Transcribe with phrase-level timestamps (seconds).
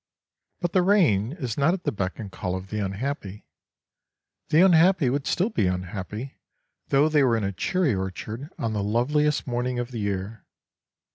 [0.61, 3.45] But the rain is not at the beck and call of the unhappy.
[4.49, 6.39] The unhappy would still be unhappy
[6.87, 10.43] though they were in a cherry orchard on the loveliest morning of the year.